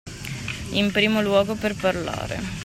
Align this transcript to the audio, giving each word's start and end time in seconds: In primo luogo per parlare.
In 0.71 0.91
primo 0.91 1.21
luogo 1.21 1.53
per 1.53 1.75
parlare. 1.75 2.39